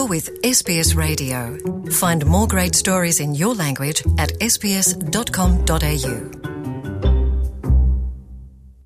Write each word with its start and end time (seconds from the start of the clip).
You're 0.00 0.08
with 0.08 0.30
SBS 0.42 0.96
Radio. 0.96 1.58
Find 1.92 2.24
more 2.24 2.46
great 2.46 2.74
stories 2.74 3.20
in 3.20 3.34
your 3.34 3.54
language 3.54 4.02
at 4.16 4.32
sbs.com.au. 4.40 5.60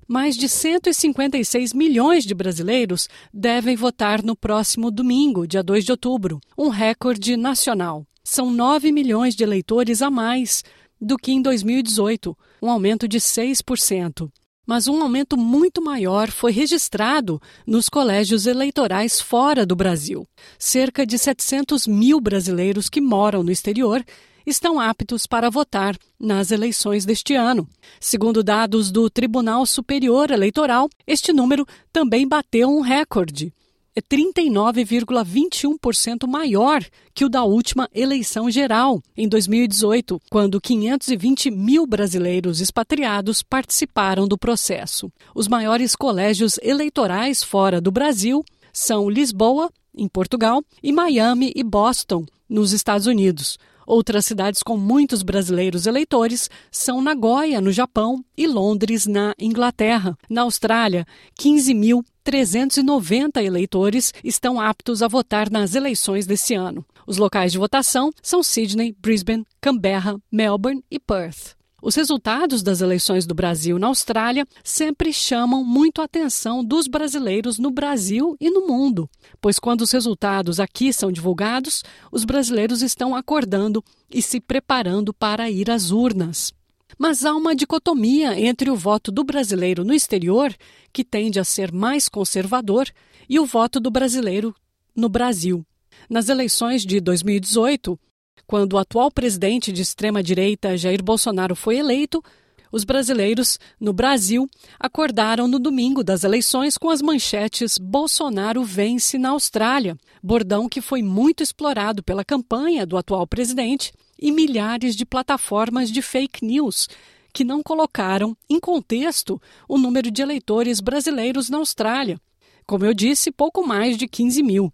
Mais 0.05 0.35
de 0.35 0.49
156 0.49 1.71
milhões 1.73 2.25
de 2.25 2.35
brasileiros 2.35 3.07
devem 3.33 3.77
votar 3.77 4.21
no 4.21 4.35
próximo 4.35 4.91
domingo, 4.91 5.47
dia 5.47 5.63
2 5.63 5.85
de 5.85 5.91
outubro, 5.91 6.41
um 6.57 6.67
recorde 6.67 7.37
nacional. 7.37 8.05
São 8.21 8.51
9 8.51 8.91
milhões 8.91 9.35
de 9.35 9.43
eleitores 9.45 10.01
a 10.01 10.11
mais 10.11 10.65
do 10.99 11.15
que 11.15 11.31
em 11.31 11.41
2018, 11.41 12.37
um 12.61 12.69
aumento 12.69 13.07
de 13.07 13.19
6% 13.21 14.29
mas 14.65 14.87
um 14.87 15.01
aumento 15.01 15.37
muito 15.37 15.81
maior 15.81 16.29
foi 16.29 16.51
registrado 16.51 17.41
nos 17.65 17.89
colégios 17.89 18.45
eleitorais 18.45 19.21
fora 19.21 19.65
do 19.65 19.75
Brasil. 19.75 20.27
Cerca 20.57 21.05
de 21.05 21.17
700 21.17 21.87
mil 21.87 22.19
brasileiros 22.19 22.89
que 22.89 23.01
moram 23.01 23.43
no 23.43 23.51
exterior 23.51 24.03
estão 24.45 24.79
aptos 24.79 25.25
para 25.25 25.49
votar 25.49 25.97
nas 26.19 26.51
eleições 26.51 27.05
deste 27.05 27.33
ano. 27.33 27.67
Segundo 27.99 28.43
dados 28.43 28.91
do 28.91 29.09
Tribunal 29.09 29.65
Superior 29.65 30.29
Eleitoral, 30.29 30.87
este 31.07 31.33
número 31.33 31.65
também 31.91 32.27
bateu 32.27 32.69
um 32.69 32.81
recorde 32.81 33.54
é 33.95 34.01
39,21% 34.01 36.27
maior 36.27 36.83
que 37.13 37.23
o 37.23 37.29
da 37.29 37.45
última 37.45 37.89
eleição 37.95 38.51
geral, 38.51 39.01
em 39.15 39.29
2018, 39.29 40.21
quando 40.29 40.59
520 40.59 41.49
mil 41.49 41.87
brasileiros 41.87 42.59
expatriados 42.59 43.41
participaram 43.41 44.27
do 44.27 44.37
processo. 44.37 45.09
Os 45.33 45.47
maiores 45.47 45.95
colégios 45.95 46.59
eleitorais 46.61 47.41
fora 47.41 47.79
do 47.79 47.91
Brasil 47.91 48.43
são 48.73 49.09
Lisboa, 49.09 49.71
em 49.97 50.09
Portugal, 50.09 50.61
e 50.83 50.91
Miami 50.91 51.53
e 51.55 51.63
Boston, 51.63 52.25
nos 52.49 52.73
Estados 52.73 53.07
Unidos. 53.07 53.57
Outras 53.85 54.25
cidades 54.25 54.63
com 54.63 54.77
muitos 54.77 55.23
brasileiros 55.23 55.85
eleitores 55.85 56.49
são 56.71 57.01
Nagoya, 57.01 57.61
no 57.61 57.71
Japão, 57.71 58.23
e 58.37 58.47
Londres, 58.47 59.05
na 59.05 59.33
Inglaterra. 59.39 60.17
Na 60.29 60.41
Austrália, 60.41 61.05
15.390 61.39 63.43
eleitores 63.43 64.13
estão 64.23 64.59
aptos 64.59 65.01
a 65.01 65.07
votar 65.07 65.49
nas 65.49 65.75
eleições 65.75 66.25
desse 66.25 66.53
ano. 66.53 66.85
Os 67.05 67.17
locais 67.17 67.51
de 67.51 67.57
votação 67.57 68.11
são 68.21 68.41
Sydney, 68.41 68.95
Brisbane, 68.99 69.45
Canberra, 69.61 70.17
Melbourne 70.31 70.83
e 70.89 70.99
Perth. 70.99 71.55
Os 71.85 71.93
resultados 71.93 72.63
das 72.63 72.81
eleições 72.81 73.27
do 73.27 73.35
Brasil 73.35 73.77
na 73.77 73.85
Austrália 73.85 74.47
sempre 74.63 75.13
chamam 75.13 75.63
muito 75.63 76.01
a 76.01 76.05
atenção 76.05 76.65
dos 76.65 76.87
brasileiros 76.87 77.59
no 77.59 77.69
Brasil 77.69 78.35
e 78.41 78.49
no 78.49 78.65
mundo, 78.65 79.07
pois 79.39 79.59
quando 79.59 79.81
os 79.81 79.91
resultados 79.91 80.59
aqui 80.59 80.91
são 80.91 81.11
divulgados, 81.11 81.83
os 82.11 82.25
brasileiros 82.25 82.81
estão 82.81 83.15
acordando 83.15 83.83
e 84.09 84.19
se 84.19 84.39
preparando 84.39 85.13
para 85.13 85.47
ir 85.51 85.69
às 85.69 85.91
urnas. 85.91 86.51
Mas 86.97 87.23
há 87.23 87.35
uma 87.35 87.55
dicotomia 87.55 88.33
entre 88.39 88.71
o 88.71 88.75
voto 88.75 89.11
do 89.11 89.23
brasileiro 89.23 89.85
no 89.85 89.93
exterior, 89.93 90.51
que 90.91 91.03
tende 91.03 91.39
a 91.39 91.43
ser 91.43 91.71
mais 91.71 92.09
conservador, 92.09 92.89
e 93.29 93.39
o 93.39 93.45
voto 93.45 93.79
do 93.79 93.91
brasileiro 93.91 94.55
no 94.95 95.07
Brasil. 95.07 95.63
Nas 96.09 96.29
eleições 96.29 96.83
de 96.83 96.99
2018, 96.99 97.99
quando 98.47 98.73
o 98.73 98.77
atual 98.77 99.11
presidente 99.11 99.71
de 99.71 99.81
extrema-direita, 99.81 100.77
Jair 100.77 101.03
Bolsonaro, 101.03 101.55
foi 101.55 101.77
eleito, 101.77 102.23
os 102.71 102.83
brasileiros 102.83 103.57
no 103.79 103.93
Brasil 103.93 104.49
acordaram 104.79 105.47
no 105.47 105.59
domingo 105.59 106.03
das 106.03 106.23
eleições 106.23 106.77
com 106.77 106.89
as 106.89 107.01
manchetes 107.01 107.77
Bolsonaro 107.77 108.63
vence 108.63 109.17
na 109.17 109.29
Austrália, 109.29 109.97
bordão 110.21 110.67
que 110.67 110.81
foi 110.81 111.01
muito 111.01 111.41
explorado 111.41 112.03
pela 112.03 112.25
campanha 112.25 112.85
do 112.85 112.97
atual 112.97 113.25
presidente 113.25 113.93
e 114.19 114.31
milhares 114.31 114.95
de 114.95 115.05
plataformas 115.05 115.89
de 115.89 116.01
fake 116.01 116.43
news 116.43 116.89
que 117.31 117.43
não 117.43 117.61
colocaram 117.61 118.35
em 118.49 118.59
contexto 118.59 119.41
o 119.67 119.77
número 119.77 120.09
de 120.09 120.21
eleitores 120.21 120.79
brasileiros 120.79 121.49
na 121.49 121.57
Austrália. 121.57 122.19
Como 122.65 122.85
eu 122.85 122.93
disse, 122.93 123.31
pouco 123.31 123.65
mais 123.65 123.97
de 123.97 124.07
15 124.07 124.41
mil. 124.41 124.73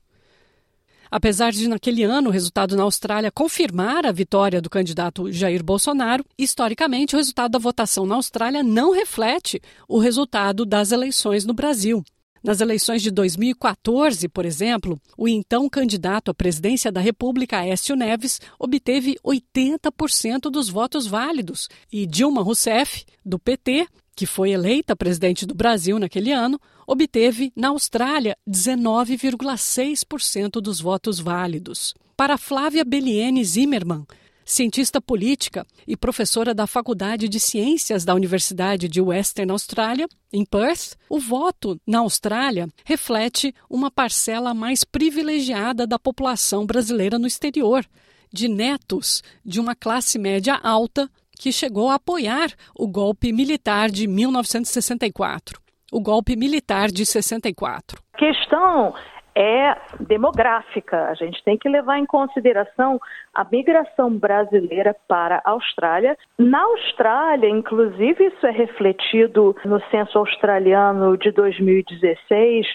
Apesar 1.12 1.52
de, 1.52 1.68
naquele 1.68 2.04
ano, 2.04 2.30
o 2.30 2.32
resultado 2.32 2.74
na 2.78 2.84
Austrália 2.84 3.30
confirmar 3.30 4.06
a 4.06 4.14
vitória 4.14 4.62
do 4.62 4.70
candidato 4.70 5.30
Jair 5.30 5.62
Bolsonaro, 5.62 6.24
historicamente, 6.38 7.16
o 7.16 7.18
resultado 7.18 7.52
da 7.52 7.60
votação 7.60 8.06
na 8.06 8.16
Austrália 8.16 8.64
não 8.64 8.94
reflete 8.94 9.62
o 9.90 10.00
resultado 10.00 10.66
das 10.66 10.94
eleições 10.94 11.44
no 11.44 11.54
Brasil. 11.54 12.02
Nas 12.42 12.62
eleições 12.62 13.04
de 13.04 13.12
2014, 13.12 14.28
por 14.30 14.46
exemplo, 14.46 15.00
o 15.18 15.28
então 15.28 15.70
candidato 15.70 16.32
à 16.32 16.34
presidência 16.34 16.92
da 16.92 17.02
República, 17.02 17.60
Aécio 17.60 17.96
Neves, 17.96 18.40
obteve 18.58 19.16
80% 19.24 20.50
dos 20.50 20.70
votos 20.70 21.06
válidos 21.06 21.68
e 21.92 22.08
Dilma 22.08 22.42
Rousseff, 22.42 23.06
do 23.24 23.38
PT, 23.38 23.86
que 24.16 24.26
foi 24.26 24.52
eleita 24.52 24.96
presidente 24.96 25.46
do 25.46 25.54
Brasil 25.54 26.00
naquele 26.00 26.32
ano, 26.32 26.60
obteve, 26.91 27.53
na 27.56 27.69
Austrália, 27.69 28.35
19,6% 28.46 30.59
dos 30.62 30.81
votos 30.81 31.22
válidos. 31.22 31.94
Para 32.18 32.38
Flávia 32.38 32.84
Belliene 32.84 33.46
Zimmermann, 33.46 34.06
cientista 34.44 35.00
política 35.00 35.66
e 35.88 35.96
professora 35.96 36.53
da 36.53 36.68
Faculdade 36.68 37.29
de 37.29 37.40
Ciências 37.40 38.03
da 38.03 38.13
Universidade 38.13 38.90
de 38.90 39.00
Western 39.00 39.53
Australia, 39.53 40.06
em 40.34 40.44
Perth, 40.44 40.97
o 41.09 41.18
voto 41.18 41.79
na 41.88 42.00
Austrália 42.00 42.68
reflete 42.84 43.56
uma 43.69 43.90
parcela 43.90 44.53
mais 44.53 44.84
privilegiada 44.84 45.88
da 45.88 45.97
população 45.97 46.66
brasileira 46.66 47.18
no 47.18 47.25
exterior, 47.25 47.85
de 48.34 48.50
netos 48.50 49.23
de 49.46 49.62
uma 49.62 49.75
classe 49.75 50.19
média 50.19 50.59
alta 50.62 51.09
que 51.40 51.53
chegou 51.53 51.90
a 51.90 51.96
apoiar 51.96 52.53
o 52.75 52.85
golpe 52.85 53.31
militar 53.31 53.90
de 53.90 54.08
1964. 54.08 55.62
O 55.91 56.00
golpe 56.00 56.38
militar 56.38 56.88
de 56.88 57.06
64. 57.06 58.00
A 58.13 58.18
questão 58.18 58.94
é 59.35 59.75
demográfica. 60.00 61.09
A 61.09 61.13
gente 61.16 61.44
tem 61.44 61.57
que 61.57 61.68
levar 61.68 62.00
em 62.00 62.06
consideração 62.06 62.97
a 63.34 63.44
migração 63.44 64.09
brasileira 64.18 64.96
para 65.07 65.41
a 65.44 65.52
Austrália. 65.52 66.18
Na 66.38 66.62
Austrália, 66.62 67.50
inclusive, 67.50 68.28
isso 68.28 68.47
é 68.47 68.52
refletido 68.52 69.53
no 69.66 69.81
censo 69.90 70.18
australiano 70.18 71.18
de 71.18 71.31
2016 71.31 72.66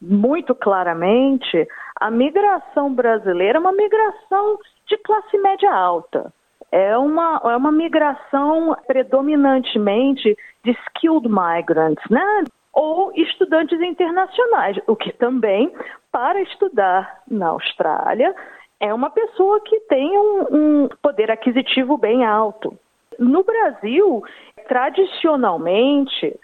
muito 0.00 0.54
claramente. 0.54 1.68
A 2.00 2.10
migração 2.10 2.92
brasileira 2.92 3.58
é 3.58 3.60
uma 3.60 3.72
migração 3.72 4.58
de 4.88 4.98
classe 4.98 5.38
média 5.38 5.72
alta 5.72 6.32
é 6.74 6.98
uma, 6.98 7.40
é 7.44 7.56
uma 7.56 7.70
migração 7.70 8.76
predominantemente 8.84 10.36
de 10.64 10.76
skilled 10.88 11.28
migrants, 11.28 12.02
né? 12.10 12.42
Ou 12.74 13.12
estudantes 13.14 13.80
internacionais, 13.80 14.76
o 14.86 14.96
que 14.96 15.12
também, 15.12 15.72
para 16.10 16.42
estudar 16.42 17.22
na 17.30 17.48
Austrália, 17.48 18.34
é 18.80 18.92
uma 18.92 19.10
pessoa 19.10 19.60
que 19.60 19.78
tem 19.80 20.18
um, 20.18 20.46
um 20.50 20.88
poder 21.00 21.30
aquisitivo 21.30 21.96
bem 21.96 22.24
alto. 22.24 22.76
No 23.18 23.44
Brasil, 23.44 24.22
tradicionalmente, 24.66 26.38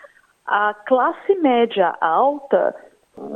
a 0.46 0.72
classe 0.72 1.34
média 1.36 1.96
alta 2.00 2.74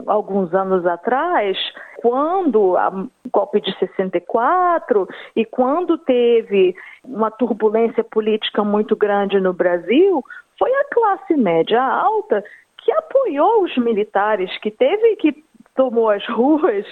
alguns 0.06 0.54
anos 0.54 0.86
atrás, 0.86 1.58
quando 1.96 2.74
o 2.74 3.10
golpe 3.30 3.60
de 3.60 3.76
64 3.78 5.06
e 5.36 5.44
quando 5.44 5.98
teve 5.98 6.74
uma 7.04 7.30
turbulência 7.30 8.02
política 8.04 8.64
muito 8.64 8.96
grande 8.96 9.40
no 9.40 9.52
Brasil, 9.52 10.24
foi 10.58 10.72
a 10.72 10.84
classe 10.84 11.36
média 11.36 11.82
alta 11.82 12.42
que 12.84 12.92
apoiou 12.92 13.64
os 13.64 13.76
militares, 13.78 14.56
que 14.58 14.70
teve 14.70 15.16
que 15.16 15.44
tomou 15.74 16.10
as 16.10 16.24
ruas 16.28 16.86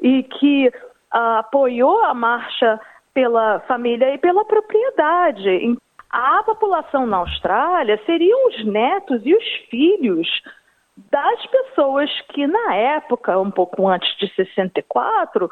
e 0.00 0.22
que 0.22 0.68
uh, 0.68 1.38
apoiou 1.38 2.04
a 2.04 2.14
marcha 2.14 2.78
pela 3.14 3.60
família 3.60 4.14
e 4.14 4.18
pela 4.18 4.44
propriedade. 4.44 5.76
A 6.10 6.42
população 6.44 7.06
na 7.06 7.18
Austrália 7.18 8.00
seriam 8.06 8.48
os 8.48 8.64
netos 8.64 9.20
e 9.24 9.34
os 9.34 9.44
filhos 9.68 10.28
das 11.10 11.46
pessoas 11.46 12.10
que, 12.32 12.46
na 12.46 12.74
época, 12.74 13.38
um 13.38 13.50
pouco 13.50 13.86
antes 13.86 14.16
de 14.18 14.32
64, 14.34 15.48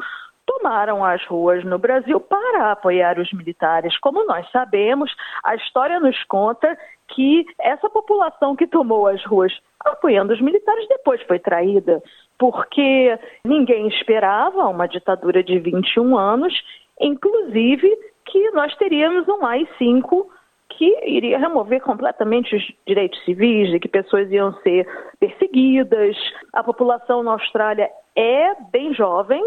tomaram 0.47 1.05
as 1.05 1.25
ruas 1.27 1.65
no 1.65 1.79
Brasil 1.79 2.21
para 2.21 2.73
apoiar 2.73 3.19
os 3.19 3.33
militares. 3.33 3.99
Como 3.99 4.25
nós 4.25 4.49
sabemos, 4.51 5.15
a 5.45 5.55
história 5.57 5.99
nos 6.01 6.23
conta 6.25 6.79
que 7.09 7.45
essa 7.61 7.91
população 7.91 8.57
que 8.57 8.67
tomou 8.67 9.07
as 9.07 9.25
ruas 9.25 9.53
apoiando 9.85 10.33
os 10.33 10.41
militares 10.41 10.87
depois 10.89 11.21
foi 11.23 11.39
traída, 11.39 12.03
porque 12.39 13.19
ninguém 13.45 13.89
esperava 13.89 14.69
uma 14.69 14.87
ditadura 14.87 15.43
de 15.43 15.59
21 15.59 16.17
anos, 16.17 16.55
inclusive 17.01 17.89
que 18.25 18.51
nós 18.51 18.75
teríamos 18.77 19.29
um 19.29 19.45
AI-5 19.45 20.27
que 20.71 20.99
iria 21.07 21.39
remover 21.39 21.81
completamente 21.81 22.55
os 22.55 22.63
direitos 22.87 23.23
civis, 23.25 23.71
de 23.71 23.79
que 23.79 23.89
pessoas 23.89 24.31
iam 24.31 24.53
ser 24.61 24.87
perseguidas. 25.19 26.17
A 26.53 26.63
população 26.63 27.23
na 27.23 27.33
Austrália 27.33 27.89
é 28.15 28.55
bem 28.71 28.93
jovem, 28.93 29.43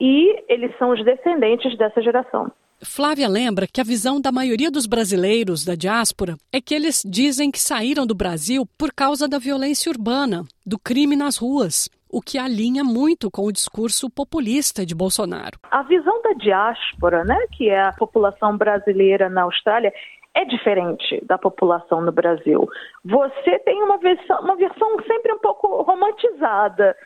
e 0.00 0.42
eles 0.48 0.76
são 0.78 0.90
os 0.90 1.04
descendentes 1.04 1.76
dessa 1.76 2.00
geração. 2.00 2.50
Flávia 2.82 3.28
lembra 3.28 3.66
que 3.70 3.80
a 3.80 3.84
visão 3.84 4.18
da 4.18 4.32
maioria 4.32 4.70
dos 4.70 4.86
brasileiros 4.86 5.66
da 5.66 5.74
diáspora 5.74 6.36
é 6.50 6.62
que 6.62 6.74
eles 6.74 7.02
dizem 7.04 7.50
que 7.50 7.58
saíram 7.58 8.06
do 8.06 8.14
Brasil 8.14 8.64
por 8.78 8.90
causa 8.90 9.28
da 9.28 9.38
violência 9.38 9.90
urbana, 9.90 10.44
do 10.64 10.78
crime 10.78 11.14
nas 11.14 11.36
ruas, 11.36 11.90
o 12.10 12.22
que 12.22 12.38
alinha 12.38 12.82
muito 12.82 13.30
com 13.30 13.42
o 13.42 13.52
discurso 13.52 14.08
populista 14.08 14.86
de 14.86 14.94
Bolsonaro. 14.94 15.58
A 15.70 15.82
visão 15.82 16.22
da 16.22 16.32
diáspora, 16.32 17.22
né, 17.22 17.38
que 17.52 17.68
é 17.68 17.82
a 17.82 17.92
população 17.92 18.56
brasileira 18.56 19.28
na 19.28 19.42
Austrália, 19.42 19.92
é 20.34 20.44
diferente 20.46 21.22
da 21.26 21.36
população 21.36 22.00
no 22.00 22.12
Brasil. 22.12 22.66
Você 23.04 23.58
tem 23.58 23.82
uma 23.82 23.98
versão, 23.98 24.40
uma 24.40 24.56
versão 24.56 24.96
sempre 25.06 25.32
um 25.34 25.38
pouco 25.38 25.82
romantizada 25.82 26.96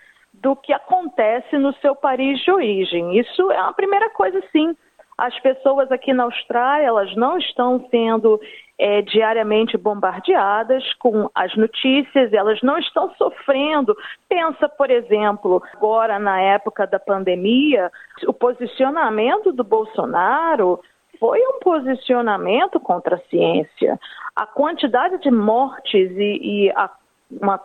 do 0.45 0.55
que 0.55 0.75
acontece 0.75 1.57
no 1.57 1.73
seu 1.77 1.97
país 1.97 2.39
de 2.41 2.53
origem. 2.53 3.19
Isso 3.19 3.51
é 3.51 3.59
a 3.59 3.73
primeira 3.73 4.11
coisa, 4.11 4.43
sim. 4.53 4.77
As 5.17 5.37
pessoas 5.41 5.91
aqui 5.91 6.13
na 6.13 6.25
Austrália, 6.25 6.87
elas 6.87 7.17
não 7.17 7.39
estão 7.39 7.89
sendo 7.91 8.39
é, 8.79 9.01
diariamente 9.01 9.79
bombardeadas 9.79 10.85
com 10.99 11.31
as 11.35 11.57
notícias, 11.57 12.31
elas 12.35 12.61
não 12.63 12.77
estão 12.77 13.11
sofrendo. 13.15 13.97
Pensa, 14.29 14.69
por 14.69 14.91
exemplo, 14.91 15.63
agora 15.73 16.19
na 16.19 16.39
época 16.39 16.87
da 16.87 16.99
pandemia, 16.99 17.91
o 18.27 18.33
posicionamento 18.35 19.51
do 19.51 19.65
Bolsonaro 19.65 20.79
foi 21.19 21.41
um 21.41 21.59
posicionamento 21.61 22.79
contra 22.81 23.17
a 23.17 23.31
ciência. 23.31 23.99
A 24.37 24.45
quantidade 24.45 25.17
de 25.23 25.31
mortes 25.31 26.11
e, 26.11 26.67
e 26.67 26.71
a, 26.73 26.91
uma 27.31 27.59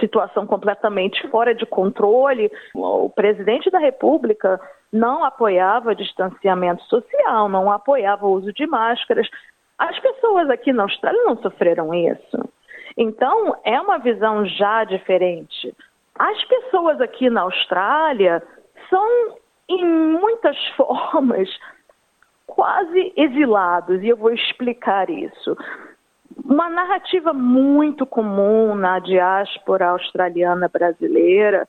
situação 0.00 0.46
completamente 0.46 1.26
fora 1.28 1.54
de 1.54 1.64
controle. 1.66 2.50
O 2.74 3.10
presidente 3.10 3.70
da 3.70 3.78
República 3.78 4.60
não 4.92 5.24
apoiava 5.24 5.94
distanciamento 5.94 6.82
social, 6.84 7.48
não 7.48 7.70
apoiava 7.70 8.26
o 8.26 8.32
uso 8.32 8.52
de 8.52 8.66
máscaras. 8.66 9.28
As 9.78 9.98
pessoas 9.98 10.50
aqui 10.50 10.72
na 10.72 10.84
Austrália 10.84 11.22
não 11.24 11.36
sofreram 11.36 11.94
isso. 11.94 12.48
Então, 12.96 13.56
é 13.64 13.80
uma 13.80 13.98
visão 13.98 14.44
já 14.44 14.82
diferente. 14.84 15.74
As 16.18 16.42
pessoas 16.44 17.00
aqui 17.00 17.30
na 17.30 17.42
Austrália 17.42 18.42
são, 18.90 19.36
em 19.68 19.84
muitas 19.86 20.56
formas, 20.76 21.48
quase 22.46 23.12
exilados, 23.16 24.02
e 24.02 24.08
eu 24.08 24.16
vou 24.16 24.32
explicar 24.32 25.08
isso. 25.08 25.56
Uma 26.44 26.68
narrativa 26.68 27.32
muito 27.32 28.06
comum 28.06 28.74
na 28.74 28.98
diáspora 28.98 29.88
australiana 29.90 30.68
brasileira 30.68 31.68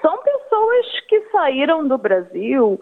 são 0.00 0.18
pessoas 0.22 1.00
que 1.08 1.20
saíram 1.30 1.86
do 1.86 1.98
Brasil 1.98 2.80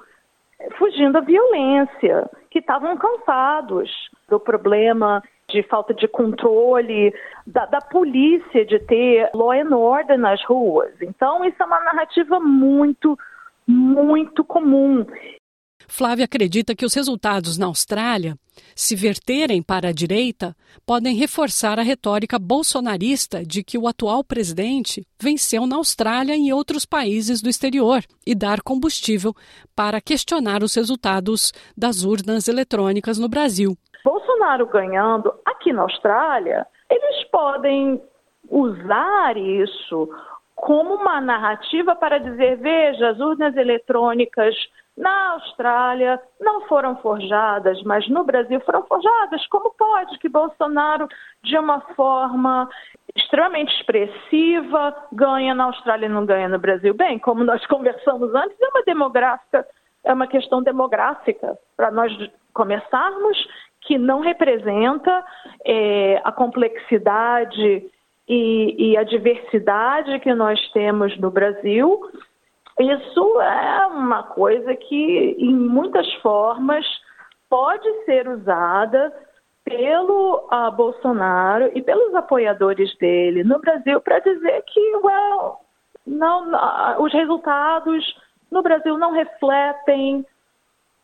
fugindo 0.77 1.13
da 1.13 1.21
violência, 1.21 2.29
que 2.51 2.59
estavam 2.59 2.97
cansados 2.97 3.91
do 4.29 4.41
problema 4.41 5.23
de 5.49 5.63
falta 5.63 5.95
de 5.95 6.07
controle 6.07 7.15
da, 7.47 7.65
da, 7.67 7.81
polícia 7.81 8.65
de 8.67 8.79
ter 8.81 9.31
law 9.33 9.53
and 9.53 9.75
order 9.75 10.19
nas 10.19 10.45
ruas. 10.45 10.93
Então, 11.01 11.45
isso 11.45 11.63
é 11.63 11.67
uma 11.67 11.81
narrativa 11.81 12.39
muito, 12.39 13.19
muito 13.67 14.45
comum. 14.45 15.07
Flávia 15.89 16.27
acredita 16.27 16.75
que 16.75 16.85
os 16.85 16.95
resultados 16.95 17.57
na 17.57 17.67
Austrália, 17.67 18.37
se 18.77 18.95
verterem 18.95 19.63
para 19.63 19.89
a 19.89 19.93
direita, 19.93 20.55
podem 20.87 21.17
reforçar 21.17 21.79
a 21.79 21.83
retórica 21.83 22.39
bolsonarista 22.39 23.43
de 23.45 23.65
que 23.65 23.79
o 23.79 23.89
atual 23.89 24.23
presidente 24.23 25.07
venceu 25.21 25.67
na 25.67 25.77
Austrália 25.77 26.37
e 26.37 26.41
em 26.41 26.53
outros 26.53 26.85
países 26.85 27.41
do 27.41 27.49
exterior 27.49 28.03
e 28.27 28.35
dar 28.35 28.61
combustível 28.61 29.33
para 29.75 30.01
questionar 30.01 30.63
os 30.63 30.75
resultados 30.75 31.53
das 31.77 32.05
urnas 32.05 32.47
eletrônicas 32.49 33.19
no 33.19 33.29
Brasil. 33.29 33.77
Bolsonaro 34.05 34.67
ganhando 34.67 35.33
aqui 35.45 35.73
na 35.73 35.83
Austrália, 35.83 36.67
eles 36.91 37.25
podem 37.31 38.01
usar 38.49 39.37
isso 39.37 40.09
como 40.55 40.95
uma 40.95 41.21
narrativa 41.21 41.97
para 41.97 42.19
dizer: 42.19 42.57
veja, 42.59 43.11
as 43.11 43.19
urnas 43.19 43.57
eletrônicas 43.57 44.55
na 44.99 45.35
Austrália 45.35 46.21
não 46.41 46.63
foram 46.63 46.97
forjadas, 46.97 47.81
mas 47.85 48.09
no 48.09 48.25
Brasil 48.25 48.61
foram 48.61 48.83
forjadas. 48.83 49.47
Como 49.47 49.73
pode 49.79 50.19
que 50.19 50.29
Bolsonaro, 50.29 51.07
de 51.45 51.57
uma 51.57 51.81
forma 51.95 52.69
extremamente 53.15 53.73
expressiva, 53.77 54.95
ganha 55.13 55.55
na 55.55 55.65
Austrália 55.65 56.07
e 56.07 56.09
não 56.09 56.27
ganha 56.27 56.49
no 56.49 56.59
Brasil? 56.59 56.93
Bem, 56.95 57.17
como 57.19 57.45
nós 57.45 57.65
conversamos 57.67 58.35
antes, 58.35 58.61
é 58.61 58.69
uma 58.69 58.83
demográfica, 58.83 59.67
é 60.05 60.13
uma 60.13 60.27
questão 60.27 60.63
demográfica 60.63 61.57
para 61.77 61.93
nós 61.93 62.13
começarmos 62.53 63.39
que 63.83 63.97
não 63.97 64.19
representa 64.19 65.25
é, 65.65 66.21
a 66.25 66.33
complexidade 66.33 67.87
e, 68.29 68.91
e 68.91 68.97
a 68.97 69.05
diversidade 69.05 70.19
que 70.19 70.35
nós 70.35 70.61
temos 70.73 71.17
no 71.19 71.31
Brasil 71.31 72.01
isso 72.79 73.41
é 73.41 73.87
uma 73.87 74.23
coisa 74.23 74.75
que, 74.77 75.37
em 75.39 75.55
muitas 75.55 76.13
formas, 76.15 76.87
pode 77.49 77.89
ser 78.05 78.29
usada 78.29 79.13
pelo 79.65 80.49
uh, 80.51 80.71
Bolsonaro 80.73 81.71
e 81.75 81.83
pelos 81.83 82.15
apoiadores 82.15 82.97
dele 82.97 83.45
no 83.45 83.59
Brasil 83.59 84.01
para 84.01 84.19
dizer 84.21 84.63
que 84.63 84.97
well, 84.97 85.61
não, 86.07 86.53
uh, 86.53 87.03
os 87.03 87.13
resultados 87.13 88.05
no 88.51 88.63
Brasil 88.63 88.97
não 88.97 89.13
refletem 89.13 90.25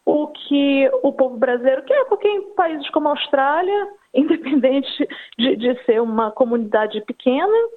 o 0.06 0.28
que 0.28 0.90
o 1.02 1.12
povo 1.12 1.36
brasileiro 1.36 1.82
quer, 1.82 2.04
porque 2.06 2.28
em 2.28 2.54
países 2.54 2.88
como 2.90 3.08
a 3.08 3.12
Austrália, 3.12 3.88
independente 4.14 5.08
de, 5.38 5.56
de 5.56 5.84
ser 5.84 6.00
uma 6.00 6.30
comunidade 6.30 7.00
pequena, 7.02 7.68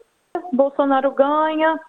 Bolsonaro 0.54 1.12
ganha, 1.12 1.80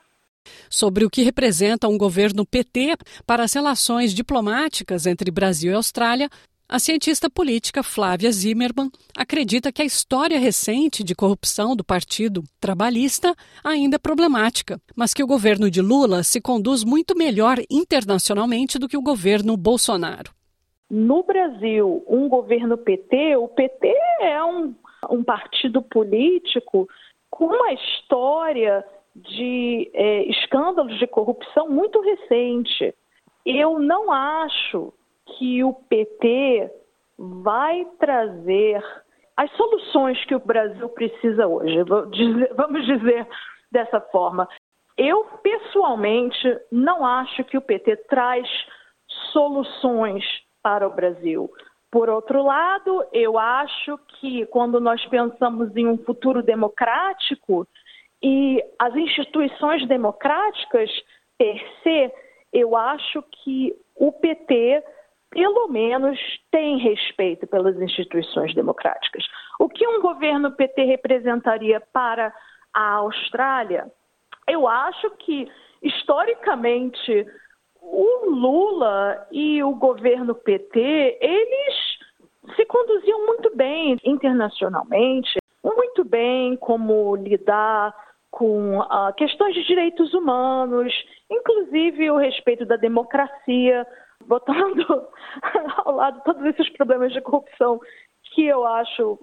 sobre 0.71 1.05
o 1.05 1.11
que 1.11 1.23
representa 1.23 1.89
um 1.89 1.99
governo 1.99 2.47
PT 2.47 2.97
para 3.27 3.45
as 3.45 3.53
relações 3.53 4.13
diplomáticas 4.13 5.07
entre 5.07 5.31
Brasil 5.31 5.73
e 5.73 5.75
Austrália, 5.75 6.29
a 6.71 6.79
cientista 6.79 7.31
política 7.31 7.83
Flávia 7.83 8.31
Zimmermann 8.31 8.91
acredita 9.17 9.73
que 9.73 9.81
a 9.81 9.87
história 9.87 10.39
recente 10.39 11.03
de 11.03 11.15
corrupção 11.15 11.75
do 11.75 11.83
Partido 11.83 12.43
Trabalhista 12.61 13.35
ainda 13.65 13.97
é 13.97 13.99
problemática, 13.99 14.79
mas 14.95 15.15
que 15.15 15.25
o 15.25 15.27
governo 15.27 15.71
de 15.71 15.81
Lula 15.81 16.23
se 16.23 16.43
conduz 16.43 16.85
muito 16.85 17.17
melhor 17.17 17.57
internacionalmente 17.71 18.79
do 18.79 18.87
que 18.87 18.99
o 18.99 19.03
governo 19.03 19.57
Bolsonaro. 19.57 20.31
No 20.91 21.23
Brasil, 21.23 22.05
um 22.07 22.29
governo 22.29 22.77
PT, 22.77 23.37
o 23.37 23.49
PT 23.49 23.89
é 24.21 24.45
um, 24.45 24.75
um 25.11 25.25
partido 25.25 25.81
político 25.81 26.87
com 27.31 27.47
uma 27.47 27.73
história 27.73 28.85
de 29.23 29.91
é, 29.95 30.23
escândalos 30.25 30.99
de 30.99 31.07
corrupção 31.07 31.69
muito 31.69 32.01
recente. 32.01 32.95
Eu 33.45 33.79
não 33.79 34.13
acho 34.13 34.93
que 35.37 35.63
o 35.65 35.73
PT 35.73 36.71
vai 37.19 37.87
trazer 37.99 38.83
as 39.37 39.51
soluções 39.53 40.23
que 40.25 40.35
o 40.35 40.41
Brasil 40.41 40.89
precisa 40.91 41.47
hoje. 41.47 41.83
Vamos 42.57 42.87
dizer 42.87 43.27
dessa 43.71 44.01
forma. 44.01 44.49
Eu, 44.97 45.25
pessoalmente, 45.43 46.59
não 46.73 47.07
acho 47.07 47.45
que 47.45 47.57
o 47.57 47.63
PT 47.63 47.97
traz 48.09 48.49
soluções 49.33 50.25
para 50.63 50.87
o 50.87 50.93
Brasil. 50.93 51.49
Por 51.91 52.11
outro 52.11 52.43
lado, 52.43 53.07
eu 53.13 53.39
acho 53.39 53.99
que 54.21 54.45
quando 54.47 54.81
nós 54.81 55.05
pensamos 55.07 55.75
em 55.77 55.87
um 55.87 55.97
futuro 55.99 56.43
democrático, 56.43 57.67
e 58.23 58.63
as 58.79 58.95
instituições 58.97 59.87
democráticas, 59.87 60.91
per 61.37 61.61
se, 61.83 62.13
eu 62.53 62.77
acho 62.77 63.23
que 63.45 63.75
o 63.95 64.11
PT, 64.11 64.83
pelo 65.31 65.69
menos, 65.69 66.19
tem 66.51 66.79
respeito 66.79 67.47
pelas 67.47 67.77
instituições 67.81 68.55
democráticas. 68.55 69.25
O 69.59 69.69
que 69.69 69.87
um 69.87 70.01
governo 70.01 70.53
PT 70.53 70.85
representaria 70.85 71.81
para 71.93 72.35
a 72.75 72.95
Austrália? 72.95 73.91
Eu 74.49 74.67
acho 74.67 75.11
que, 75.19 75.49
historicamente, 75.83 77.27
o 77.81 78.31
Lula 78.31 79.27
e 79.31 79.63
o 79.63 79.75
governo 79.75 80.35
PT, 80.35 81.19
eles 81.21 81.99
se 82.57 82.65
conduziam 82.65 83.27
muito 83.27 83.55
bem 83.55 83.97
internacionalmente, 84.05 85.39
muito 85.63 86.05
bem 86.05 86.57
como 86.57 87.15
lidar 87.17 87.95
com 88.39 88.79
uh, 88.79 89.13
questões 89.17 89.53
de 89.53 89.65
direitos 89.65 90.15
humanos, 90.15 90.95
inclusive 91.29 92.09
o 92.09 92.19
respeito 92.19 92.65
da 92.65 92.77
democracia, 92.77 93.85
botando 94.25 95.09
ao 95.85 95.97
lado 95.97 96.23
todos 96.25 96.45
esses 96.45 96.71
problemas 96.71 97.13
de 97.13 97.21
corrupção 97.21 97.81
que 98.33 98.47
eu 98.47 98.65
acho 98.65 99.19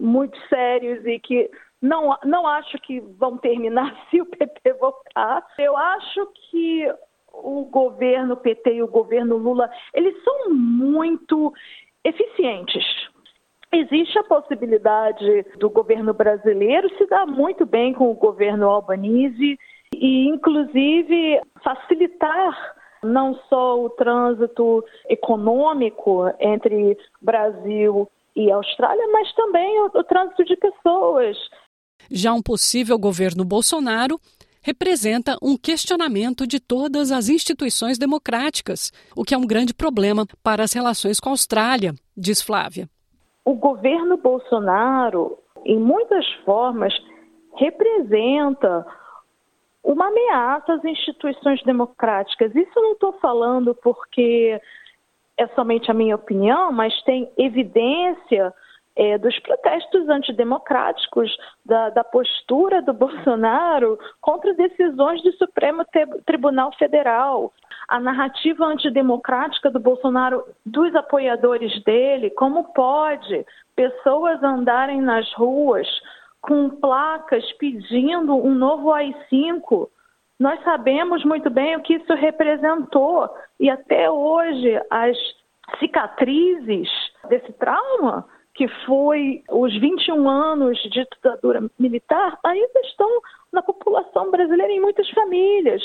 muito 0.00 0.38
sérios 0.48 1.04
e 1.04 1.18
que 1.18 1.50
não, 1.82 2.16
não 2.24 2.46
acho 2.46 2.78
que 2.78 3.00
vão 3.00 3.36
terminar 3.38 3.92
se 4.08 4.20
o 4.20 4.26
PT 4.26 4.72
votar. 4.74 5.44
Eu 5.58 5.76
acho 5.76 6.24
que 6.48 6.86
o 7.32 7.64
governo 7.64 8.36
PT 8.36 8.74
e 8.74 8.82
o 8.84 8.88
governo 8.88 9.36
Lula, 9.36 9.68
eles 9.92 10.14
são 10.22 10.50
muito 10.54 11.52
eficientes. 12.04 12.84
Existe 13.74 14.16
a 14.16 14.22
possibilidade 14.22 15.44
do 15.58 15.68
governo 15.68 16.14
brasileiro 16.14 16.88
se 16.96 17.06
dar 17.06 17.26
muito 17.26 17.66
bem 17.66 17.92
com 17.92 18.08
o 18.08 18.14
governo 18.14 18.68
Albanese 18.68 19.58
e, 19.92 20.28
inclusive, 20.28 21.40
facilitar 21.62 22.76
não 23.02 23.34
só 23.48 23.84
o 23.84 23.90
trânsito 23.90 24.84
econômico 25.08 26.32
entre 26.38 26.96
Brasil 27.20 28.08
e 28.36 28.50
Austrália, 28.50 29.08
mas 29.12 29.32
também 29.34 29.80
o, 29.80 29.86
o 29.86 30.04
trânsito 30.04 30.44
de 30.44 30.56
pessoas. 30.56 31.36
Já 32.08 32.32
um 32.32 32.42
possível 32.42 32.96
governo 32.96 33.44
Bolsonaro 33.44 34.20
representa 34.62 35.36
um 35.42 35.56
questionamento 35.56 36.46
de 36.46 36.60
todas 36.60 37.10
as 37.10 37.28
instituições 37.28 37.98
democráticas, 37.98 38.92
o 39.16 39.24
que 39.24 39.34
é 39.34 39.38
um 39.38 39.46
grande 39.46 39.74
problema 39.74 40.24
para 40.44 40.62
as 40.62 40.72
relações 40.72 41.18
com 41.18 41.28
a 41.28 41.32
Austrália, 41.32 41.92
diz 42.16 42.40
Flávia. 42.40 42.88
O 43.44 43.54
governo 43.54 44.16
Bolsonaro, 44.16 45.38
em 45.64 45.78
muitas 45.78 46.26
formas, 46.44 46.94
representa 47.56 48.86
uma 49.82 50.08
ameaça 50.08 50.74
às 50.74 50.84
instituições 50.84 51.62
democráticas. 51.62 52.54
Isso 52.54 52.80
não 52.80 52.92
estou 52.92 53.12
falando 53.14 53.74
porque 53.74 54.58
é 55.36 55.46
somente 55.48 55.90
a 55.90 55.94
minha 55.94 56.16
opinião, 56.16 56.72
mas 56.72 57.02
tem 57.02 57.30
evidência 57.36 58.52
é, 58.96 59.18
dos 59.18 59.38
protestos 59.40 60.08
antidemocráticos, 60.08 61.36
da, 61.64 61.90
da, 61.90 62.04
postura 62.04 62.80
do 62.82 62.92
Bolsonaro 62.94 63.98
contra 64.20 64.54
decisões 64.54 65.22
do 65.22 65.32
Supremo 65.32 65.84
Tribunal 66.24 66.72
Federal, 66.78 67.52
a 67.88 67.98
narrativa 67.98 68.64
antidemocrática 68.64 69.70
do 69.70 69.80
Bolsonaro, 69.80 70.44
dos 70.64 70.94
apoiadores 70.94 71.82
dele, 71.84 72.30
como 72.30 72.72
pode 72.72 73.44
pessoas 73.74 74.42
andarem 74.42 75.00
nas 75.00 75.30
ruas 75.34 75.86
com 76.40 76.68
placas 76.68 77.50
pedindo 77.54 78.34
um 78.34 78.54
novo 78.54 78.92
AI-5. 78.92 79.88
Nós 80.38 80.62
sabemos 80.62 81.24
muito 81.24 81.48
bem 81.48 81.76
o 81.76 81.82
que 81.82 81.94
isso 81.94 82.12
representou 82.14 83.28
e 83.58 83.70
até 83.70 84.10
hoje 84.10 84.80
as 84.90 85.16
cicatrizes 85.78 86.88
desse 87.28 87.52
trauma 87.54 88.26
que 88.54 88.68
foi 88.86 89.42
os 89.50 89.72
21 89.80 90.28
anos 90.28 90.78
de 90.82 90.90
ditadura 90.90 91.68
militar, 91.78 92.38
ainda 92.44 92.80
estão 92.80 93.08
na 93.52 93.62
população 93.62 94.30
brasileira 94.30 94.72
em 94.72 94.80
muitas 94.80 95.08
famílias. 95.10 95.82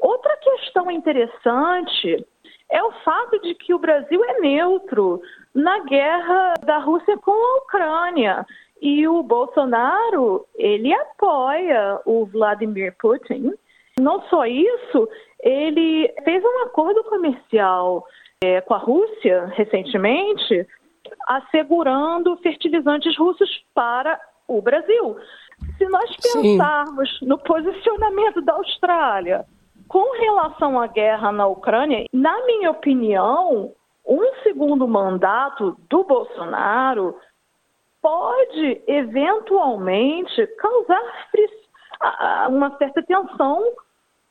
Outra 0.00 0.36
questão 0.38 0.90
interessante 0.90 2.26
é 2.70 2.82
o 2.82 2.92
fato 3.04 3.38
de 3.40 3.54
que 3.54 3.74
o 3.74 3.78
Brasil 3.78 4.24
é 4.24 4.40
neutro 4.40 5.20
na 5.54 5.80
guerra 5.84 6.54
da 6.64 6.78
Rússia 6.78 7.16
com 7.18 7.32
a 7.32 7.58
Ucrânia. 7.58 8.46
E 8.80 9.06
o 9.06 9.22
Bolsonaro, 9.22 10.46
ele 10.56 10.92
apoia 10.92 12.00
o 12.04 12.26
Vladimir 12.26 12.94
Putin. 12.98 13.52
Não 13.98 14.20
só 14.28 14.44
isso, 14.44 15.08
ele 15.40 16.12
fez 16.24 16.44
um 16.44 16.62
acordo 16.64 17.02
comercial 17.04 18.04
é, 18.44 18.60
com 18.60 18.74
a 18.74 18.78
Rússia 18.78 19.46
recentemente, 19.54 20.66
assegurando 21.26 22.36
fertilizantes 22.38 23.16
russos 23.16 23.50
para 23.74 24.20
o 24.48 24.60
Brasil. 24.60 25.16
Se 25.78 25.86
nós 25.88 26.16
pensarmos 26.16 27.18
Sim. 27.18 27.26
no 27.26 27.38
posicionamento 27.38 28.40
da 28.42 28.54
Austrália 28.54 29.44
com 29.88 30.18
relação 30.18 30.80
à 30.80 30.86
guerra 30.86 31.32
na 31.32 31.46
Ucrânia, 31.46 32.06
na 32.12 32.44
minha 32.46 32.70
opinião, 32.70 33.72
um 34.06 34.34
segundo 34.42 34.86
mandato 34.86 35.76
do 35.88 36.04
Bolsonaro 36.04 37.16
pode 38.00 38.82
eventualmente 38.86 40.46
causar 40.58 41.02
uma 42.48 42.76
certa 42.76 43.02
tensão 43.02 43.62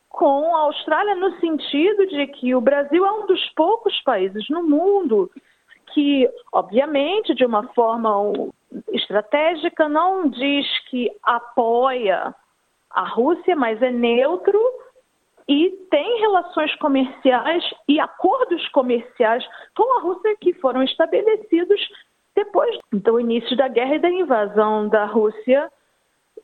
com 0.10 0.56
a 0.56 0.60
Austrália 0.62 1.16
no 1.16 1.38
sentido 1.40 2.08
de 2.08 2.28
que 2.28 2.56
o 2.56 2.62
Brasil 2.62 3.06
é 3.06 3.12
um 3.12 3.26
dos 3.26 3.50
poucos 3.50 4.00
países 4.04 4.48
no 4.50 4.64
mundo 4.64 5.30
que, 5.94 6.30
obviamente, 6.54 7.34
de 7.34 7.46
uma 7.46 7.68
forma 7.74 8.10
estratégica, 8.92 9.88
não 9.88 10.30
diz 10.30 10.66
que 10.90 11.12
apoia 11.24 12.34
a 12.90 13.08
Rússia, 13.10 13.56
mas 13.56 13.82
é 13.82 13.92
neutro 13.92 14.60
e 15.48 15.70
tem 15.92 16.20
relações 16.22 16.74
comerciais 16.78 17.64
e 17.88 18.00
acordos 18.00 18.68
comerciais 18.70 19.46
com 19.76 19.98
a 19.98 20.02
Rússia 20.02 20.36
que 20.42 20.54
foram 20.54 20.82
estabelecidos 20.84 21.80
depois 22.36 22.78
do 22.92 23.20
início 23.20 23.56
da 23.56 23.68
guerra 23.68 23.96
e 23.96 24.00
da 24.00 24.10
invasão 24.10 24.90
da 24.90 25.06
Rússia 25.06 25.72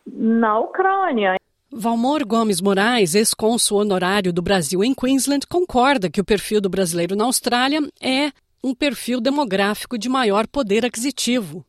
na 0.05 0.59
Ucrânia. 0.59 1.35
Valmor 1.73 2.25
Gomes 2.25 2.61
Moraes, 2.61 3.15
ex-cônsul 3.15 3.79
honorário 3.79 4.33
do 4.33 4.41
Brasil 4.41 4.83
em 4.83 4.93
Queensland, 4.93 5.47
concorda 5.47 6.09
que 6.09 6.19
o 6.19 6.25
perfil 6.25 6.59
do 6.59 6.69
brasileiro 6.69 7.15
na 7.15 7.23
Austrália 7.23 7.79
é 8.01 8.31
um 8.63 8.75
perfil 8.75 9.19
demográfico 9.19 9.97
de 9.97 10.07
maior 10.07 10.47
poder 10.47 10.85
aquisitivo 10.85 11.65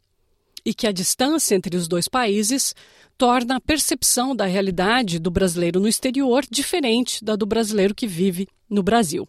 e 0.64 0.74
que 0.74 0.86
a 0.86 0.92
distância 0.92 1.54
entre 1.54 1.76
os 1.76 1.88
dois 1.88 2.08
países 2.08 2.74
torna 3.18 3.56
a 3.56 3.60
percepção 3.60 4.34
da 4.36 4.44
realidade 4.44 5.18
do 5.18 5.30
brasileiro 5.30 5.80
no 5.80 5.88
exterior 5.88 6.42
diferente 6.50 7.24
da 7.24 7.34
do 7.34 7.46
brasileiro 7.46 7.94
que 7.94 8.06
vive 8.06 8.46
no 8.70 8.82
Brasil. 8.82 9.26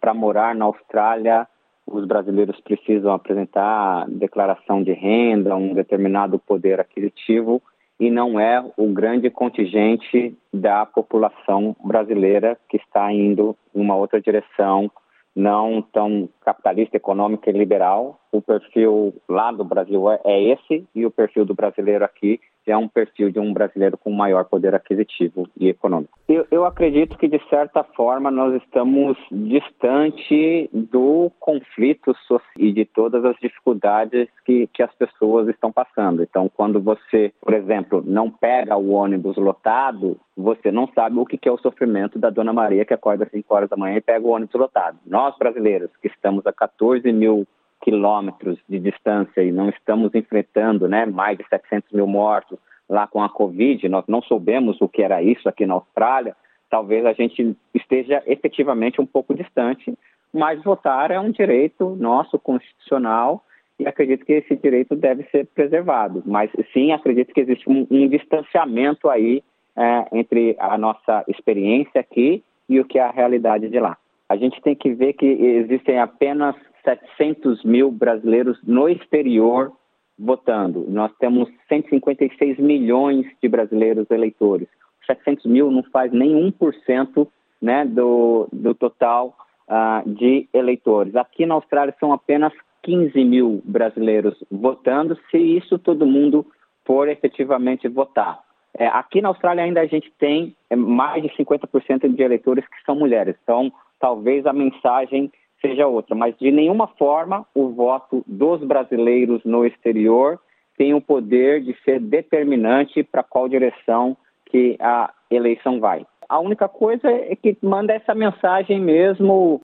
Para 0.00 0.12
morar 0.12 0.54
na 0.54 0.66
Austrália, 0.66 1.46
os 1.86 2.06
brasileiros 2.06 2.60
precisam 2.60 3.12
apresentar 3.12 4.06
declaração 4.08 4.82
de 4.82 4.92
renda, 4.92 5.56
um 5.56 5.74
determinado 5.74 6.38
poder 6.38 6.80
aquisitivo, 6.80 7.62
e 7.98 8.10
não 8.10 8.40
é 8.40 8.62
o 8.76 8.88
grande 8.88 9.30
contingente 9.30 10.36
da 10.52 10.84
população 10.84 11.76
brasileira 11.82 12.58
que 12.68 12.76
está 12.76 13.12
indo 13.12 13.56
em 13.74 13.80
uma 13.80 13.96
outra 13.96 14.20
direção 14.20 14.90
não 15.34 15.82
tão 15.82 16.28
capitalista, 16.44 16.96
econômica 16.96 17.50
e 17.50 17.52
liberal. 17.52 18.20
O 18.30 18.42
perfil 18.42 19.14
lá 19.28 19.50
do 19.52 19.64
Brasil 19.64 20.10
é, 20.10 20.20
é 20.24 20.42
esse 20.42 20.86
e 20.94 21.06
o 21.06 21.10
perfil 21.10 21.44
do 21.44 21.54
brasileiro 21.54 22.04
aqui 22.04 22.40
é 22.66 22.76
um 22.76 22.88
perfil 22.88 23.30
de 23.30 23.38
um 23.38 23.52
brasileiro 23.52 23.98
com 23.98 24.10
maior 24.10 24.44
poder 24.44 24.74
aquisitivo 24.74 25.48
e 25.58 25.68
econômico. 25.68 26.18
Eu, 26.28 26.46
eu 26.50 26.64
acredito 26.64 27.18
que, 27.18 27.28
de 27.28 27.40
certa 27.48 27.84
forma, 27.84 28.30
nós 28.30 28.54
estamos 28.62 29.16
distante 29.30 30.70
do 30.72 31.30
conflito 31.38 32.14
e 32.58 32.72
de 32.72 32.84
todas 32.84 33.24
as 33.24 33.36
dificuldades 33.36 34.28
que, 34.44 34.66
que 34.68 34.82
as 34.82 34.92
pessoas 34.94 35.48
estão 35.48 35.70
passando. 35.70 36.22
Então, 36.22 36.50
quando 36.54 36.80
você, 36.80 37.32
por 37.40 37.52
exemplo, 37.52 38.02
não 38.04 38.30
pega 38.30 38.76
o 38.76 38.92
ônibus 38.92 39.36
lotado, 39.36 40.18
você 40.36 40.72
não 40.72 40.88
sabe 40.94 41.18
o 41.18 41.26
que 41.26 41.48
é 41.48 41.52
o 41.52 41.58
sofrimento 41.58 42.18
da 42.18 42.30
Dona 42.30 42.52
Maria 42.52 42.84
que 42.84 42.94
acorda 42.94 43.24
às 43.24 43.30
5 43.30 43.54
horas 43.54 43.70
da 43.70 43.76
manhã 43.76 43.96
e 43.96 44.00
pega 44.00 44.26
o 44.26 44.30
ônibus 44.30 44.54
lotado. 44.54 44.98
Nós, 45.06 45.36
brasileiros, 45.38 45.90
que 46.00 46.08
estamos 46.08 46.33
a 46.46 46.52
14 46.52 47.10
mil 47.12 47.46
quilômetros 47.82 48.58
de 48.68 48.78
distância 48.80 49.42
e 49.42 49.52
não 49.52 49.68
estamos 49.68 50.14
enfrentando 50.14 50.88
né, 50.88 51.04
mais 51.04 51.36
de 51.36 51.46
700 51.48 51.92
mil 51.92 52.06
mortos 52.06 52.58
lá 52.88 53.06
com 53.06 53.22
a 53.22 53.28
Covid, 53.28 53.88
nós 53.88 54.04
não 54.08 54.22
soubemos 54.22 54.80
o 54.80 54.88
que 54.88 55.02
era 55.02 55.22
isso 55.22 55.48
aqui 55.48 55.66
na 55.66 55.74
Austrália, 55.74 56.36
talvez 56.70 57.04
a 57.04 57.12
gente 57.12 57.56
esteja 57.74 58.22
efetivamente 58.26 59.00
um 59.00 59.06
pouco 59.06 59.34
distante, 59.34 59.94
mas 60.32 60.62
votar 60.62 61.10
é 61.10 61.20
um 61.20 61.30
direito 61.30 61.96
nosso 61.96 62.38
constitucional 62.38 63.44
e 63.78 63.86
acredito 63.86 64.24
que 64.24 64.32
esse 64.32 64.56
direito 64.56 64.94
deve 64.94 65.24
ser 65.24 65.46
preservado. 65.46 66.22
Mas 66.26 66.50
sim, 66.72 66.92
acredito 66.92 67.32
que 67.32 67.40
existe 67.40 67.68
um, 67.68 67.86
um 67.90 68.08
distanciamento 68.08 69.08
aí 69.08 69.42
é, 69.76 70.06
entre 70.12 70.56
a 70.58 70.78
nossa 70.78 71.24
experiência 71.28 72.00
aqui 72.00 72.42
e 72.68 72.80
o 72.80 72.84
que 72.84 72.98
é 72.98 73.02
a 73.02 73.10
realidade 73.10 73.68
de 73.68 73.78
lá. 73.78 73.96
A 74.28 74.36
gente 74.36 74.60
tem 74.62 74.74
que 74.74 74.92
ver 74.94 75.12
que 75.14 75.26
existem 75.26 75.98
apenas 75.98 76.56
700 76.84 77.64
mil 77.64 77.90
brasileiros 77.90 78.58
no 78.64 78.88
exterior 78.88 79.72
votando. 80.18 80.86
Nós 80.88 81.12
temos 81.18 81.48
156 81.68 82.58
milhões 82.58 83.26
de 83.42 83.48
brasileiros 83.48 84.10
eleitores. 84.10 84.68
700 85.06 85.44
mil 85.46 85.70
não 85.70 85.82
faz 85.84 86.12
nem 86.12 86.34
1% 86.52 87.28
né, 87.60 87.84
do, 87.84 88.48
do 88.52 88.74
total 88.74 89.36
uh, 89.68 90.08
de 90.08 90.48
eleitores. 90.52 91.14
Aqui 91.16 91.44
na 91.46 91.54
Austrália 91.54 91.94
são 91.98 92.12
apenas 92.12 92.52
15 92.82 93.24
mil 93.24 93.62
brasileiros 93.64 94.34
votando, 94.50 95.18
se 95.30 95.38
isso 95.38 95.78
todo 95.78 96.06
mundo 96.06 96.46
for 96.84 97.08
efetivamente 97.08 97.88
votar. 97.88 98.40
É, 98.76 98.86
aqui 98.88 99.22
na 99.22 99.28
Austrália 99.28 99.64
ainda 99.64 99.80
a 99.80 99.86
gente 99.86 100.12
tem 100.18 100.54
é, 100.68 100.76
mais 100.76 101.22
de 101.22 101.28
50% 101.30 102.08
de 102.14 102.22
eleitores 102.22 102.66
que 102.66 102.84
são 102.84 102.94
mulheres. 102.94 103.36
Então, 103.42 103.72
talvez 104.04 104.44
a 104.44 104.52
mensagem 104.52 105.32
seja 105.62 105.86
outra, 105.86 106.14
mas 106.14 106.36
de 106.36 106.52
nenhuma 106.52 106.86
forma 106.88 107.46
o 107.54 107.70
voto 107.70 108.22
dos 108.26 108.62
brasileiros 108.62 109.42
no 109.46 109.64
exterior 109.64 110.38
tem 110.76 110.92
o 110.92 111.00
poder 111.00 111.62
de 111.62 111.74
ser 111.86 112.00
determinante 112.00 113.02
para 113.02 113.22
qual 113.22 113.48
direção 113.48 114.14
que 114.44 114.76
a 114.78 115.10
eleição 115.30 115.80
vai. 115.80 116.04
A 116.28 116.38
única 116.38 116.68
coisa 116.68 117.10
é 117.10 117.34
que 117.34 117.56
manda 117.62 117.94
essa 117.94 118.14
mensagem 118.14 118.78
mesmo 118.78 119.62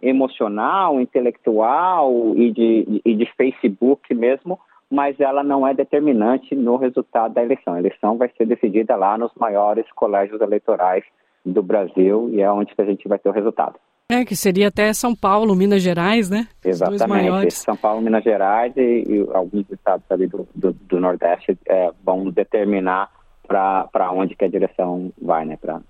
emocional, 0.00 0.98
intelectual 0.98 2.10
e 2.34 2.50
de, 2.50 3.02
e 3.04 3.14
de 3.14 3.26
Facebook 3.36 4.14
mesmo, 4.14 4.58
mas 4.90 5.20
ela 5.20 5.42
não 5.42 5.68
é 5.68 5.74
determinante 5.74 6.54
no 6.54 6.76
resultado 6.76 7.34
da 7.34 7.42
eleição. 7.42 7.74
A 7.74 7.78
eleição 7.78 8.16
vai 8.16 8.30
ser 8.38 8.46
decidida 8.46 8.96
lá 8.96 9.18
nos 9.18 9.32
maiores 9.34 9.84
colégios 9.92 10.40
eleitorais 10.40 11.04
do 11.44 11.62
Brasil 11.62 12.30
e 12.32 12.40
é 12.40 12.50
onde 12.50 12.74
que 12.74 12.80
a 12.80 12.84
gente 12.84 13.08
vai 13.08 13.18
ter 13.18 13.28
o 13.28 13.32
resultado. 13.32 13.78
É, 14.10 14.24
que 14.24 14.36
seria 14.36 14.68
até 14.68 14.92
São 14.92 15.14
Paulo, 15.14 15.54
Minas 15.56 15.82
Gerais, 15.82 16.28
né? 16.28 16.46
Exatamente. 16.62 17.54
São 17.54 17.76
Paulo, 17.76 18.02
Minas 18.02 18.22
Gerais 18.22 18.72
e, 18.76 19.04
e 19.08 19.26
alguns 19.32 19.64
estados 19.70 20.04
ali 20.10 20.26
do, 20.26 20.46
do, 20.54 20.72
do 20.72 21.00
Nordeste 21.00 21.56
é, 21.66 21.90
vão 22.04 22.28
determinar 22.30 23.10
para 23.46 24.12
onde 24.12 24.34
que 24.34 24.44
a 24.44 24.48
direção 24.48 25.12
vai, 25.20 25.44
né? 25.44 25.56
Para 25.56 25.80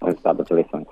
o 0.00 0.06
resultado 0.06 0.38
das 0.38 0.50
eleições. 0.50 0.86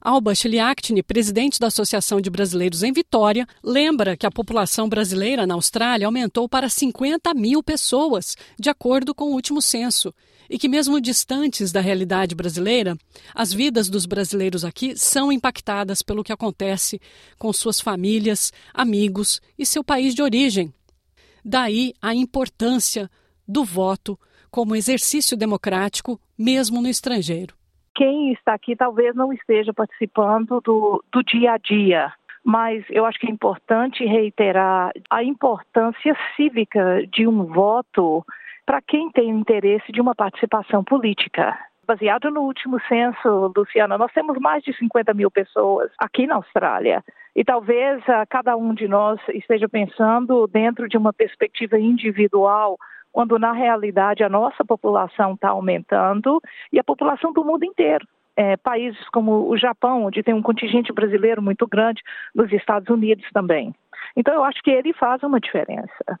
Alba 0.00 0.34
Chiliactini, 0.34 1.02
presidente 1.02 1.58
da 1.58 1.66
Associação 1.66 2.20
de 2.20 2.30
Brasileiros 2.30 2.82
em 2.82 2.92
Vitória, 2.92 3.46
lembra 3.64 4.16
que 4.16 4.26
a 4.26 4.30
população 4.30 4.88
brasileira 4.88 5.46
na 5.46 5.54
Austrália 5.54 6.06
aumentou 6.06 6.48
para 6.48 6.68
50 6.68 7.34
mil 7.34 7.62
pessoas, 7.62 8.36
de 8.58 8.70
acordo 8.70 9.14
com 9.14 9.24
o 9.24 9.32
último 9.32 9.60
censo, 9.60 10.14
e 10.48 10.58
que, 10.58 10.68
mesmo 10.68 11.00
distantes 11.00 11.72
da 11.72 11.80
realidade 11.80 12.34
brasileira, 12.34 12.96
as 13.34 13.52
vidas 13.52 13.88
dos 13.88 14.06
brasileiros 14.06 14.64
aqui 14.64 14.96
são 14.96 15.30
impactadas 15.30 16.02
pelo 16.02 16.24
que 16.24 16.32
acontece 16.32 17.00
com 17.38 17.52
suas 17.52 17.80
famílias, 17.80 18.52
amigos 18.72 19.40
e 19.58 19.66
seu 19.66 19.84
país 19.84 20.14
de 20.14 20.22
origem. 20.22 20.72
Daí 21.44 21.92
a 22.00 22.14
importância 22.14 23.10
do 23.46 23.64
voto 23.64 24.18
como 24.50 24.74
exercício 24.74 25.36
democrático, 25.36 26.20
mesmo 26.38 26.80
no 26.80 26.88
estrangeiro 26.88 27.58
quem 27.98 28.30
está 28.32 28.54
aqui 28.54 28.76
talvez 28.76 29.12
não 29.16 29.32
esteja 29.32 29.74
participando 29.74 30.60
do, 30.60 31.02
do 31.12 31.20
dia 31.24 31.54
a 31.54 31.58
dia, 31.58 32.12
mas 32.44 32.84
eu 32.90 33.04
acho 33.04 33.18
que 33.18 33.26
é 33.26 33.30
importante 33.30 34.04
reiterar 34.04 34.92
a 35.10 35.24
importância 35.24 36.16
cívica 36.36 37.04
de 37.12 37.26
um 37.26 37.42
voto 37.46 38.24
para 38.68 38.82
quem 38.82 39.10
tem 39.10 39.30
interesse 39.30 39.90
de 39.90 39.98
uma 39.98 40.14
participação 40.14 40.84
política. 40.84 41.58
Baseado 41.86 42.30
no 42.30 42.42
último 42.42 42.78
censo, 42.86 43.50
Luciana, 43.56 43.96
nós 43.96 44.12
temos 44.12 44.36
mais 44.38 44.62
de 44.62 44.76
50 44.76 45.14
mil 45.14 45.30
pessoas 45.30 45.90
aqui 45.98 46.26
na 46.26 46.34
Austrália. 46.34 47.02
E 47.34 47.42
talvez 47.42 48.02
uh, 48.02 48.26
cada 48.28 48.54
um 48.58 48.74
de 48.74 48.86
nós 48.86 49.18
esteja 49.30 49.66
pensando 49.70 50.46
dentro 50.46 50.86
de 50.86 50.98
uma 50.98 51.14
perspectiva 51.14 51.78
individual 51.78 52.76
quando 53.10 53.38
na 53.38 53.52
realidade 53.52 54.22
a 54.22 54.28
nossa 54.28 54.62
população 54.62 55.32
está 55.32 55.48
aumentando 55.48 56.38
e 56.70 56.78
a 56.78 56.84
população 56.84 57.32
do 57.32 57.42
mundo 57.42 57.64
inteiro. 57.64 58.06
É, 58.36 58.54
países 58.58 59.08
como 59.08 59.48
o 59.48 59.56
Japão, 59.56 60.04
onde 60.04 60.22
tem 60.22 60.34
um 60.34 60.42
contingente 60.42 60.92
brasileiro 60.92 61.40
muito 61.40 61.66
grande, 61.66 62.02
nos 62.34 62.52
Estados 62.52 62.90
Unidos 62.90 63.24
também. 63.32 63.74
Então 64.14 64.34
eu 64.34 64.44
acho 64.44 64.60
que 64.62 64.70
ele 64.70 64.92
faz 64.92 65.22
uma 65.22 65.40
diferença. 65.40 66.20